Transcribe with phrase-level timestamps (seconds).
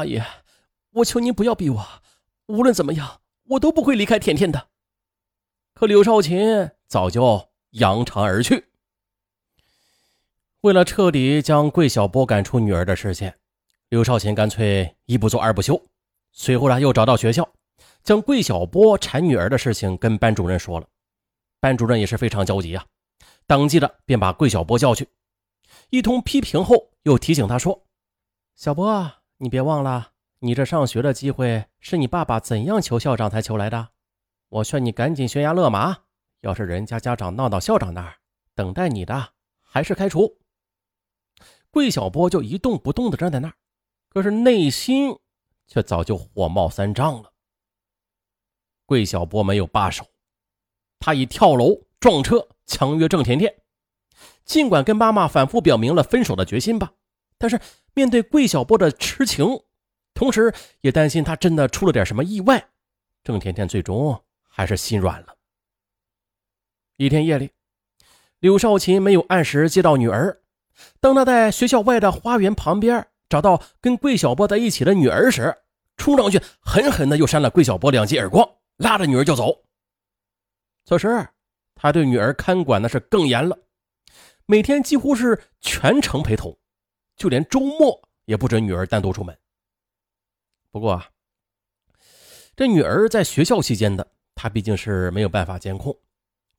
[0.00, 0.18] 阿姨，
[0.92, 1.86] 我求您不要逼我，
[2.46, 4.68] 无论怎么样，我都不会离开甜甜的。
[5.74, 8.68] 可柳少琴早就扬长而去。
[10.62, 13.38] 为了彻底将桂小波赶出女儿的视线，
[13.90, 15.78] 柳少琴干脆一不做二不休。
[16.32, 17.46] 随后呢，又找到学校，
[18.02, 20.86] 将桂小波缠女儿的事情跟班主任说了。
[21.60, 22.86] 班主任也是非常焦急啊，
[23.46, 25.06] 当即的便把桂小波叫去，
[25.90, 27.84] 一通批评后，又提醒他说
[28.56, 33.88] ：“小波啊，你别忘了，你这上学的机会是你爸爸怎样求校长才求来的。
[34.50, 35.96] 我劝你赶紧悬崖勒马，
[36.42, 38.16] 要是人家家长闹到校长那儿，
[38.54, 40.36] 等待你的还是开除。”
[41.72, 43.54] 桂小波就一动不动的站在那儿，
[44.10, 45.18] 可是内心
[45.66, 47.32] 却早就火冒三丈了。
[48.84, 50.04] 桂小波没有罢手。
[50.98, 53.62] 他以跳楼、撞车强约郑甜甜，
[54.44, 56.92] 尽管跟妈妈反复表明了分手的决心吧，
[57.40, 57.58] 但是
[57.94, 59.46] 面对桂小波的痴情，
[60.12, 62.68] 同时也担心他真的出了点什么意外，
[63.24, 65.34] 郑甜甜最终还是心软了。
[66.96, 67.50] 一天夜里，
[68.40, 70.42] 柳少琴没有按时接到女儿，
[71.00, 75.56] 当他在学校外的花园旁边找到跟桂小波在一起的女儿时，
[75.96, 79.64] 冲上去狠狠的又扇了桂小波两记耳光，拉着女儿就走。
[80.84, 81.26] 此时，
[81.74, 83.58] 他对女儿看管的是更严了，
[84.44, 86.58] 每天几乎是全程陪同，
[87.20, 89.38] 就连周末也不准女儿单独出门。
[90.70, 91.04] 不过，
[92.56, 95.94] 这女儿在学校期间的，他毕竟是没有办法监控，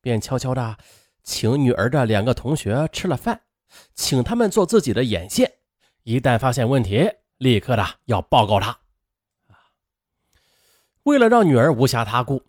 [0.01, 0.77] 便悄悄的
[1.23, 3.41] 请女儿的两个同学吃了饭，
[3.95, 5.51] 请他们做自己的眼线，
[6.03, 8.77] 一旦发现问题，立刻的要报告他。
[11.01, 12.43] 为了让女儿无暇他顾。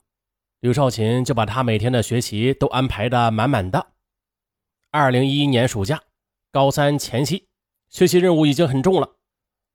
[0.60, 3.94] 刘少琴就把他每天的学习都安排的满满的。
[4.90, 6.02] 二零一一年暑假，
[6.50, 7.48] 高三前夕，
[7.93, 9.17] 学习任务已经很重了。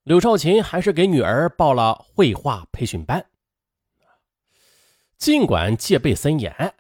[0.04, 3.24] 刘少琴还是给女儿报了绘画培训班。
[5.20, 6.74] 尽管戒备森严，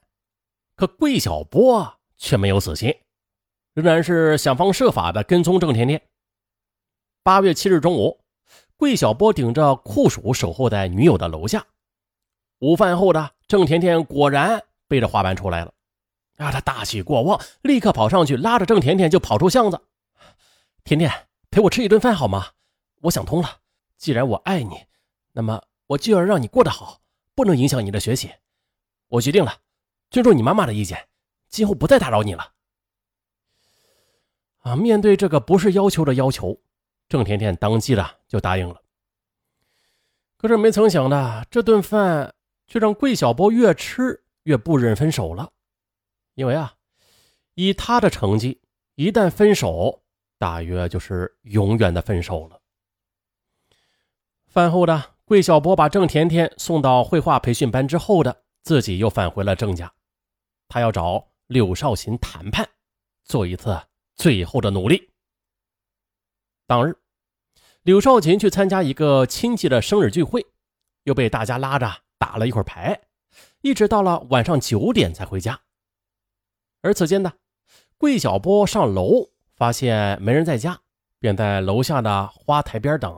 [0.75, 2.93] 可桂小波却没有死心，
[3.73, 6.01] 仍然是想方设法的跟踪郑甜甜。
[7.21, 8.19] 八月七日中午，
[8.75, 11.63] 桂小波顶着酷暑守候在女友的楼下。
[12.59, 15.71] 午饭后的郑甜甜果然背着画板出来了，
[16.37, 16.51] 啊！
[16.51, 19.79] 他大喜过望，立刻跑上去拉着郑甜甜就跑出巷子。
[20.83, 21.11] 甜甜，
[21.49, 22.51] 陪我吃一顿饭好吗？
[23.01, 23.59] 我想通了，
[23.97, 24.85] 既然我爱你，
[25.33, 27.01] 那么我就要让你过得好，
[27.35, 28.31] 不能影响你的学习。
[29.07, 29.61] 我决定了，
[30.09, 31.07] 尊重你妈妈的意见，
[31.49, 32.53] 今后不再打扰你了。
[34.59, 34.75] 啊！
[34.75, 36.61] 面对这个不是要求的要求，
[37.07, 38.81] 郑甜甜当即的就答应了。
[40.35, 42.33] 可是没曾想的，这顿饭。
[42.69, 45.53] 却让桂小波越吃越不忍分手了，
[46.33, 46.75] 因为啊，
[47.53, 48.61] 以他的成绩，
[48.95, 50.03] 一旦分手，
[50.37, 52.61] 大约就是永远的分手了。
[54.47, 59.91] 饭后的桂小波把郑甜甜送到绘画培训班之后的，自己又返回了郑家，
[60.67, 62.67] 他要找柳少琴谈判，
[63.23, 63.79] 做一次
[64.15, 65.09] 最后的努力。
[66.65, 66.95] 当日，
[67.83, 70.45] 柳少琴去参加一个亲戚的生日聚会，
[71.03, 72.03] 又被大家拉着。
[72.19, 72.99] 打了一会儿牌，
[73.61, 75.61] 一直到了晚上九点才回家。
[76.81, 77.33] 而此间呢，
[77.99, 80.79] 桂小波上楼发现没人在家，
[81.19, 83.11] 便在楼下的花台边等。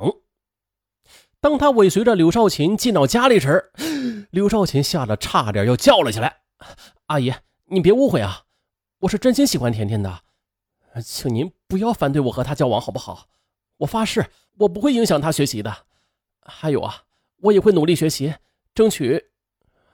[1.42, 3.72] 当他尾随着柳少琴进到家里时，
[4.32, 6.38] 柳少琴吓得差点要叫了起来
[7.08, 7.34] ：“阿姨，
[7.66, 8.44] 你别误会啊，
[9.00, 10.22] 我是真心喜欢甜甜的，
[11.04, 13.28] 请您不要反对我和她交往好不好？
[13.78, 14.26] 我发誓，
[14.60, 15.86] 我不会影响她学习的。
[16.42, 17.04] 还有啊，
[17.42, 18.36] 我也会努力学习。”
[18.74, 19.32] 争取，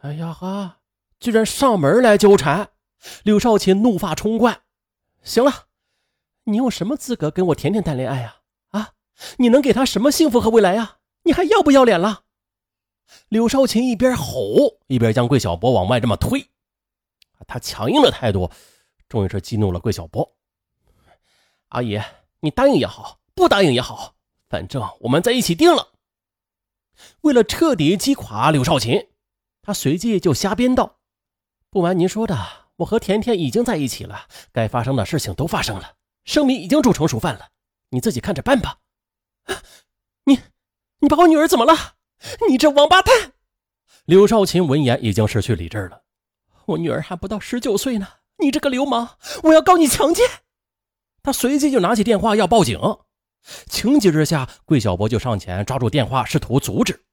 [0.02, 0.78] 哎呀哈！
[1.20, 2.70] 居然上门来纠缠，
[3.24, 4.62] 柳少琴怒发冲冠。
[5.24, 5.52] 行了，
[6.46, 8.38] 你有什么资格跟我甜甜谈恋爱呀？
[8.70, 8.94] 啊，
[9.38, 10.98] 你能给她什么幸福和未来呀？
[11.24, 12.24] 你还要不要脸了？
[13.30, 16.50] 柳少琴一边吼一边将桂小波往外这么推，
[17.48, 18.50] 他强硬的态度，
[19.08, 20.36] 终于是激怒了桂小波。
[21.70, 22.00] 阿姨，
[22.40, 24.16] 你答应也好，不答应也好，
[24.50, 25.90] 反正我们在一起定了。
[27.22, 29.10] 为了彻底击垮柳少琴，
[29.62, 31.00] 他随即就瞎编道
[31.70, 32.38] ：“不瞒您说的，
[32.78, 37.48] 我和甜甜已经在一起了，该发生的事情都发生了，生米已经煮成熟饭了，
[37.90, 38.80] 你自己看着办吧。”
[40.26, 40.40] 你，
[41.00, 41.94] 你把我女儿怎么了？
[42.50, 43.34] 你这王八蛋！
[44.06, 46.04] 柳少琴闻言已经失去理智了。
[46.66, 48.08] 我女儿还不到十九岁呢，
[48.40, 50.28] 你这个流氓，我要告你强奸！
[51.22, 52.80] 他随即就拿起电话要报警。
[53.68, 57.06] 情急之下，桂小波就上前抓住电话，试图阻止。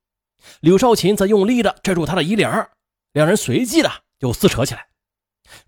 [0.61, 2.49] 柳少琴则用力的拽住他的衣领，
[3.13, 4.89] 两人随即的就撕扯起来。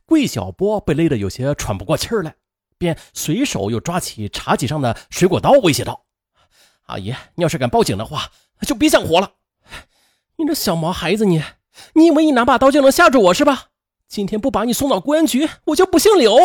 [0.07, 2.37] 桂小波被勒得有些喘不过气来，
[2.79, 6.05] 便随手又抓起茶几上的水果刀，威胁道
[6.87, 8.31] ：“阿姨，你要是敢报警的话，
[8.63, 9.33] 就别想活了。
[10.37, 11.43] 你这小毛孩子，你
[11.95, 13.69] 你以为你拿把刀就能吓住我是吧？
[14.09, 16.37] 今天不把你送到公安局，我就不姓刘，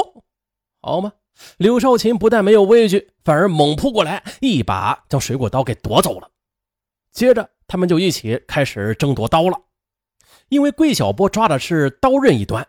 [0.81, 1.13] 好吗？
[1.57, 6.29] 刘少琴不但没有畏惧，反而猛扑过来，一把将水果刀给夺走了。
[7.11, 9.57] 接着，他们就一起开始争夺刀了。
[10.49, 12.67] 因为桂小波抓的是刀刃一端，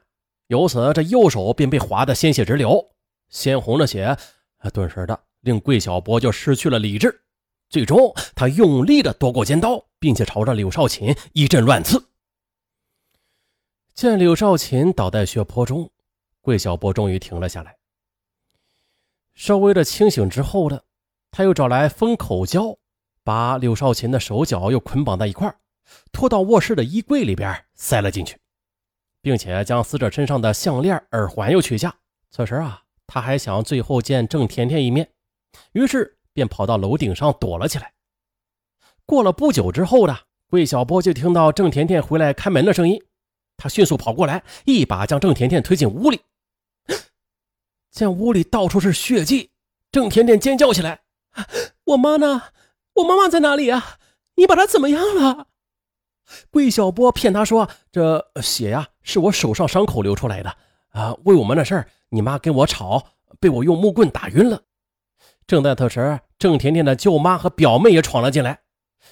[0.49, 2.90] 由此这右手便被划得鲜血直流，
[3.31, 4.17] 鲜红的血，
[4.73, 7.23] 顿时的令桂小波就失去了理智。
[7.69, 12.05] 最终，他用力的夺过尖刀，并且朝着柳少琴一阵乱刺。
[13.95, 15.91] 见柳少琴倒在血泊中，
[16.41, 17.77] 桂小波终于停了下来。
[19.35, 20.85] 稍微的清醒之后的，
[21.31, 22.77] 他又找来封口胶，
[23.23, 25.55] 把柳少琴的手脚又捆绑在一块
[26.11, 28.37] 拖到卧室的衣柜里边塞了进去，
[29.23, 31.95] 并且将死者身上的项链、耳环又取下。
[32.31, 32.83] 此时啊，
[33.13, 35.11] 他还想最后见郑甜甜一面，
[35.73, 36.17] 于是。
[36.33, 37.93] 便跑到楼顶上躲了起来。
[39.05, 40.17] 过了不久之后的
[40.49, 43.03] 桂小波就听到郑甜甜回来开门的声音，
[43.57, 46.21] 他迅速跑过来，一把将郑甜甜推进屋里。
[47.91, 49.51] 见屋里到处是血迹，
[49.91, 51.01] 郑甜甜尖叫起来
[51.85, 52.45] ：“我妈呢？
[52.95, 53.99] 我妈妈在哪里啊？
[54.37, 55.49] 你把她怎么样了？”
[56.51, 60.57] 桂小波骗他说：“这血呀，是我手上伤口流出来的
[60.91, 61.15] 啊！
[61.25, 63.05] 为我们的事儿，你妈跟我吵，
[63.39, 64.63] 被我用木棍打晕了。”
[65.47, 68.61] 正在此时，郑甜甜的舅妈和表妹也闯了进来，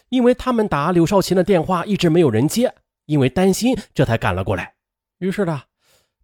[0.09, 2.75] 因为他们打柳少琴的电话一直没有人接，
[3.07, 4.75] 因为担心，这才赶了过来。
[5.19, 5.63] 于是呢，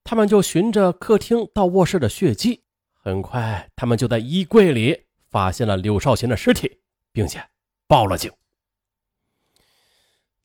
[0.05, 2.63] 他们就循着客厅到卧室的血迹，
[2.93, 6.79] 很快，他们就在衣柜里发现了柳少琴的尸体，
[7.13, 7.45] 并且
[7.89, 8.31] 报了警。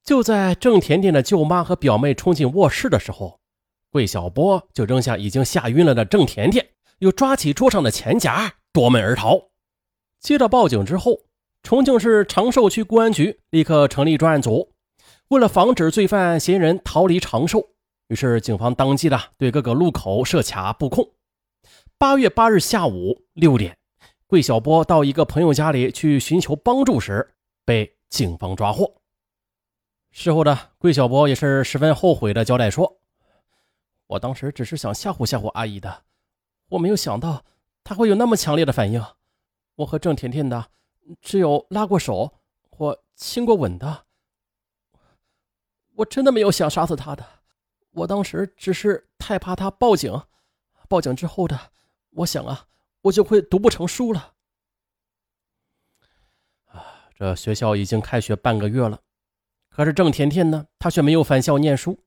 [0.03, 3.38] 就在郑甜甜的舅妈和表妹冲进卧室的时候，
[3.91, 6.69] 桂小波就扔下已经吓晕了的郑甜甜，
[6.99, 9.49] 又抓起桌上的钱夹夺门而逃。
[10.19, 11.21] 接到报警之后，
[11.63, 14.73] 重庆市长寿区公安局立刻成立专案组。
[15.29, 17.69] 为了防止罪犯嫌疑人逃离长寿，
[18.07, 21.07] 于是警方当即的对各个路口设卡布控。
[21.97, 23.77] 八月八日下午六点，
[24.27, 27.35] 桂小波到一个朋友家里去寻求帮助时，
[27.65, 29.01] 被警方抓获。
[30.11, 32.98] 事后的桂小波也是十分后悔的交代说
[34.09, 36.03] ：“我当时只是想吓唬吓唬阿姨的，
[36.69, 37.43] 我没有想到
[37.83, 39.03] 她会有那么强烈的反应。”
[39.79, 40.71] 我和郑甜甜的
[41.21, 42.33] 只有拉过手
[42.69, 44.05] 或亲过吻的，
[45.95, 47.25] 我真的没有想杀死他的。
[47.91, 50.21] 我当时只是太怕他报警，
[50.89, 51.71] 报警之后的，
[52.09, 52.67] 我想啊，
[53.03, 54.33] 我就会读不成书了。
[56.65, 59.01] 啊，这学校已经开学半个月了，
[59.69, 62.03] 可是郑甜甜呢，她却没有返校念书。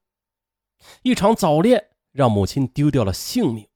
[1.02, 3.68] 一场早恋让母亲丢掉了性命，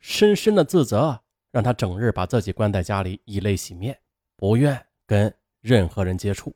[0.00, 1.20] 深深的自责。
[1.50, 3.96] 让他整日把自己关在家里，以泪洗面，
[4.34, 6.52] 不愿跟任何人接触。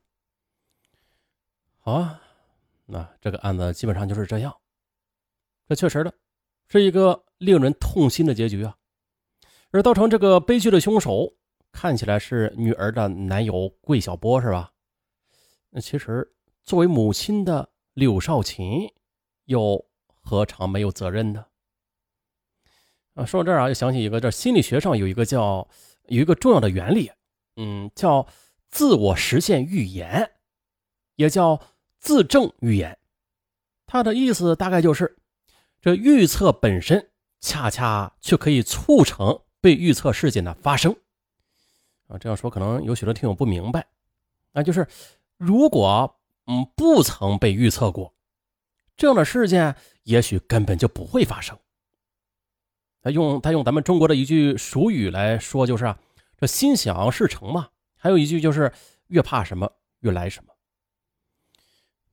[1.79, 2.21] 好啊，
[2.85, 4.53] 那这个案子基本上就是这样。
[5.69, 6.13] 这确实的，
[6.67, 8.77] 是一个令人痛心的结局啊。
[9.71, 11.33] 而造成这个悲剧的凶手，
[11.71, 14.73] 看起来是女儿的男友桂小波，是吧？
[15.71, 16.29] 那其实
[16.65, 18.93] 作为母亲的柳少琴，
[19.45, 19.87] 又
[20.29, 21.47] 何尝没有责任呢？
[23.15, 25.67] 啊，说到这儿啊，又想起一个，这心理学上有一个叫
[26.09, 27.11] 有一个重要的原理，
[27.57, 28.27] 嗯，叫
[28.69, 30.33] 自我实现预言，
[31.17, 31.59] 也叫
[31.99, 32.99] 自证预言。
[33.87, 35.17] 它的意思大概就是，
[35.81, 37.11] 这预测本身
[37.41, 40.95] 恰恰却可以促成被预测事件的发生。
[42.07, 43.89] 啊，这样说可能有许多听友不明白，
[44.53, 44.87] 那就是
[45.39, 48.15] 如果嗯不曾被预测过，
[48.97, 49.77] 这样的事件
[50.09, 51.57] 也许根本就不会发生。
[53.03, 55.99] 他用他用咱们中国的一句俗语来说，就是啊，
[56.39, 57.69] 这心想事成嘛。
[57.95, 58.73] 还有一句就是
[59.09, 60.53] 越怕什么越来什么。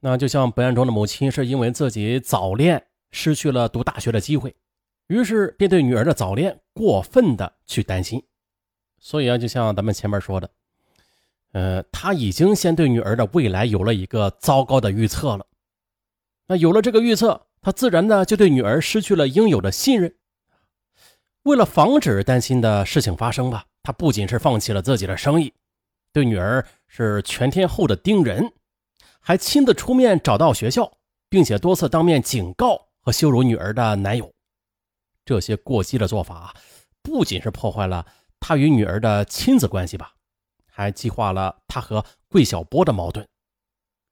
[0.02, 4.54] 那就像本案中的母亲是因为自己早恋失去了读大学的机会，
[5.08, 8.22] 于是便对女儿的早恋过分的去担心。
[9.00, 10.50] 所以啊，就像咱们前面说的，
[11.54, 15.46] 呃，他已经先对女儿的未来有了一个糟糕的预测了。
[16.48, 20.16] 那有了这个预测，他自然呢就对女儿失去了应有的信任。
[21.42, 25.52] 为了防止担心的事情发生吧，他不仅是放弃了自己的生意，
[26.14, 28.54] 对女儿是全天候的盯人，
[29.20, 30.96] 还亲自出面找到学校，
[31.28, 34.32] 并且多次当面警告和羞辱女儿的男友。
[35.26, 36.54] 这些过激的做法，
[37.02, 38.06] 不仅是破坏了
[38.40, 40.14] 他与女儿的亲子关系吧，
[40.68, 43.28] 还激化了他和桂小波的矛盾。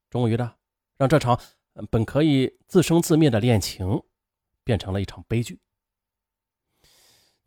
[0.10, 0.54] 终于呢，
[0.98, 1.40] 让这场
[1.89, 4.03] 本可以自生自灭的恋情，
[4.63, 5.60] 变成了一场悲剧。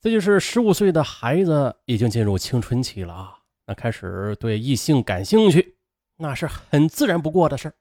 [0.01, 3.39] 这就是十五岁的孩子已经进入青春期了啊！
[3.67, 5.79] 那开始对异性感兴趣，
[6.17, 7.73] 那是很自然不过的事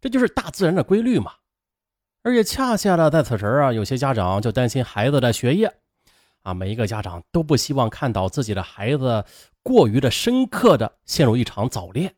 [0.00, 1.32] 这就是大自然的规律嘛。
[2.22, 5.74] 而且恰恰的在此时啊，有些家长就担心孩子的学业，
[6.42, 9.24] 啊，每一个家长都不希望看到自己的孩子
[9.62, 12.14] 过于的深刻的陷入一场早恋，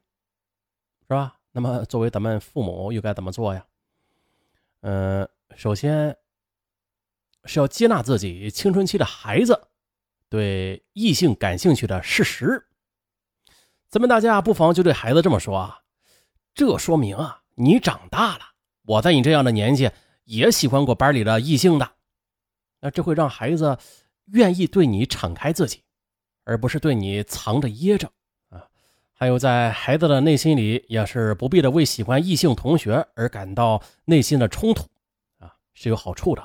[1.09, 1.36] 是吧？
[1.57, 3.65] 那么作为咱们父母又该怎么做呀？
[4.83, 6.15] 嗯，首先
[7.47, 9.69] 是要接纳自己青春期的孩子
[10.29, 12.67] 对异性感兴趣的事实。
[13.89, 15.81] 咱们大家不妨就对孩子这么说啊，
[16.55, 18.43] 这说明啊，你长大了。
[18.83, 19.91] 我在你这样的年纪
[20.25, 21.91] 也喜欢过班里的异性的，
[22.81, 23.79] 那这会让孩子
[24.27, 25.83] 愿意对你敞开自己，
[26.45, 28.13] 而不是对你藏着掖着。
[29.19, 34.85] 还有在孩子的内心里也是不必的为喜欢异性同学而感到内心的冲突
[35.39, 36.45] 啊，是有好处的。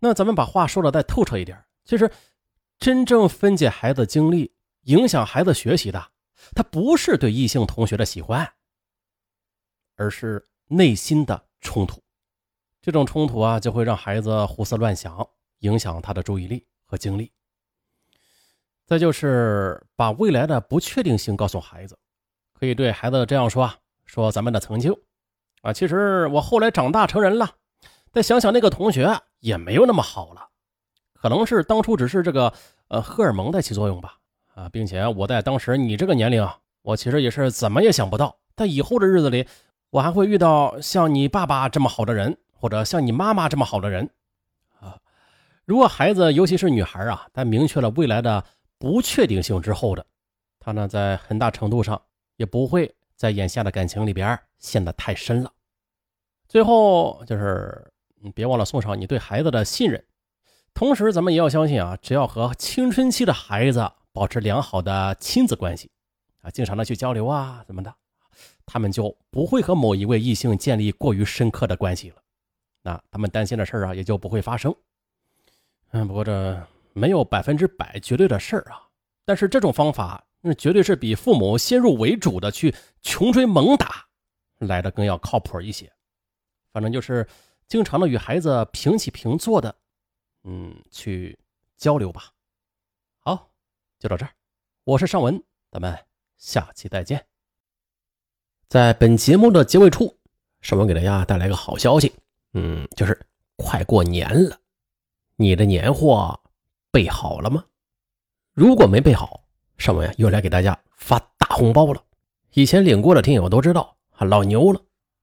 [0.00, 2.10] 那咱们把话说的再透彻一点，其实
[2.78, 4.52] 真正分解孩子精力、
[4.82, 6.10] 影响孩子学习的，
[6.54, 8.52] 他不是对异性同学的喜欢，
[9.96, 10.46] 而是。
[10.66, 12.02] 内心的冲突，
[12.80, 15.28] 这种冲突啊，就会让孩子胡思乱想，
[15.58, 17.30] 影响他的注意力和精力。
[18.86, 21.98] 再就是把未来的不确定性告诉孩子，
[22.58, 23.72] 可以对孩子这样说
[24.04, 24.94] ：“说咱们的曾经
[25.62, 27.50] 啊，其实我后来长大成人了，
[28.12, 30.48] 再想想那个同学也没有那么好了，
[31.12, 32.52] 可能是当初只是这个
[32.88, 34.18] 呃荷尔蒙在起作用吧
[34.54, 39.46] 啊，并且我在当时你这个年龄啊，我其实也是怎么也想不到，在以后的日子里。”
[39.90, 44.10] 我还会遇到像你爸爸这么好的人，或者像你妈妈这么好的人，
[44.80, 44.98] 啊！
[45.64, 48.44] 如果孩子，尤其是女孩啊，在明确了未来的
[48.78, 50.04] 不确定性之后的，
[50.60, 52.00] 他呢，在很大程度上
[52.36, 55.52] 也不会在眼下的感情里边陷得太深了。
[56.48, 60.04] 最后就是，你别忘了送上你对孩子的信任，
[60.74, 65.90] 同时咱们也要相信啊，只要和青春期的孩子保持良好的亲子关系，
[66.42, 67.94] 啊，经常的去交流啊，怎么的。
[68.66, 72.16] 他们就不会和某一位异性建立过于深刻的关系了，
[72.82, 74.74] 那他们担心的事儿啊也就不会发生。
[75.90, 76.60] 嗯，不过这
[76.94, 78.88] 没有百分之百绝对的事儿啊，
[79.26, 84.06] 但是这种方法那绝对是比父母先入为主的去穷追猛打
[84.58, 85.92] 来的更要靠谱一些。
[86.72, 87.26] 反正就是
[87.66, 89.74] 经常的与孩子平起平坐的，
[90.44, 91.38] 嗯，去
[91.76, 92.30] 交流吧。
[93.18, 93.50] 好，
[93.98, 94.30] 就到这儿，
[94.84, 95.98] 我是尚文，咱们
[96.36, 97.24] 下期再见。
[98.68, 100.16] 在本节目的结尾处，
[100.60, 102.12] 尚文给大家带来个好消息，
[102.52, 103.18] 嗯，就是
[103.56, 104.58] 快过年了，
[105.36, 106.38] 你的年货
[106.94, 107.64] 备好了吗？
[108.52, 109.40] 如果没备好，
[109.78, 112.00] 尚文又来给大家发大红包了。
[112.52, 114.80] 以前领过的听友都知道，老牛了。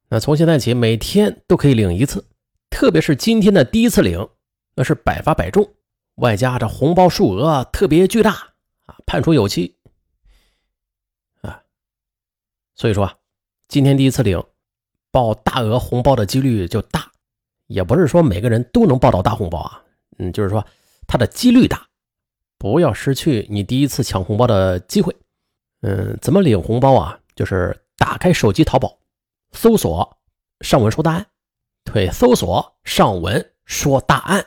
[0.09, 2.25] 那从现在起，每天都可以领一次，
[2.69, 4.27] 特别是今天的第一次领，
[4.75, 5.73] 那是百发百中，
[6.15, 8.31] 外加这红包数额特别巨大
[8.85, 9.77] 啊，判处有期
[11.39, 11.63] 啊。
[12.75, 13.15] 所以说啊。
[13.69, 14.43] 今天第一次领，
[15.11, 17.09] 报大额红包的几率就大，
[17.67, 19.81] 也不是说每个人都能报到大红包啊，
[20.17, 20.65] 嗯，就是说
[21.11, 21.85] 它的几率大，
[22.57, 25.13] 不要失去你第一次抢红包的机会。
[25.81, 27.19] 嗯，怎么领红包啊？
[27.35, 28.97] 就是打开手机淘宝，
[29.51, 30.17] 搜索
[30.61, 31.27] “上文说答案”，
[31.83, 34.45] 对，搜索“上文说答案”，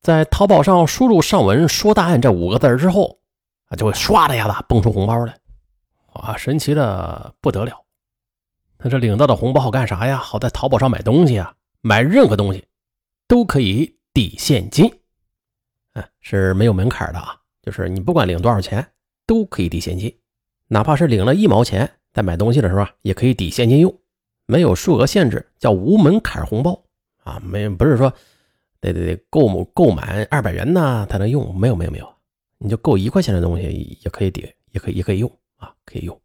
[0.00, 3.18] 在淘宝上输入“上文说答案”这五个字之后，
[3.66, 5.36] 啊，就会唰的一下子蹦出红包来，
[6.14, 7.84] 哇，神奇的不得了。
[8.78, 10.16] 那这领到的红包好干啥呀？
[10.16, 12.66] 好在淘宝上买东西啊，买任何东西
[13.28, 14.90] 都可以抵现金，
[15.96, 17.40] 嗯，是没有门槛的啊。
[17.62, 18.86] 就是你不管领多少钱
[19.26, 20.16] 都可以抵现金，
[20.68, 24.00] 哪怕是领了一毛钱，在买东西的时候也可以抵现金用，
[24.46, 26.84] 没有数额限制，叫无门槛红包
[27.24, 27.40] 啊。
[27.42, 28.12] 没不是说
[28.78, 32.14] 得得得购购满二百元呢才能用，没有没有没有，
[32.58, 36.20] 你就够一块钱的东西也可以抵，也可以也可以用啊，可以用，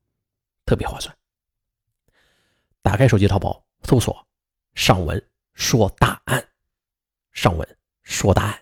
[0.65, 1.15] 特别划算。
[2.83, 4.27] 打开手机淘宝，搜索
[4.75, 5.23] “上文
[5.53, 6.43] 说答案”，
[7.31, 7.67] 上文
[8.03, 8.59] 说答案，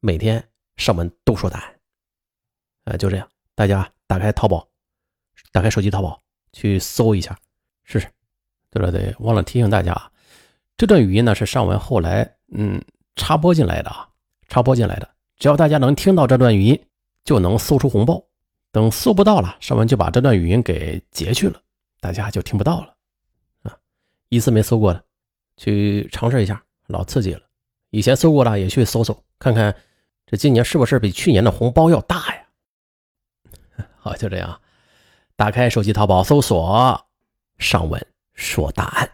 [0.00, 0.42] 每天
[0.76, 1.74] 上文都说答案。
[2.84, 4.66] 呃，就这样，大家打开淘宝，
[5.52, 6.20] 打开手机淘宝
[6.52, 7.38] 去搜一下
[7.84, 8.08] 试试。
[8.70, 10.10] 对了，对，忘了提醒大家，
[10.76, 12.82] 这段语音呢是上文后来嗯
[13.16, 14.08] 插播进来的啊，
[14.48, 15.08] 插播进来的。
[15.36, 16.86] 只要大家能听到这段语音，
[17.24, 18.22] 就能搜出红包。
[18.72, 21.60] 等搜不到了，上文就把这段语音给截去了，
[22.00, 22.94] 大家就听不到了
[23.62, 23.76] 啊。
[24.28, 25.04] 一次没搜过的，
[25.56, 27.42] 去尝试一下，老刺激了。
[27.90, 29.74] 以前搜过的也去搜搜看看，
[30.30, 33.84] 这今年是不是比去年的红包要大呀？
[33.98, 34.60] 好，就这样，
[35.34, 37.08] 打开手机淘宝搜索
[37.58, 39.10] “上文说答案”。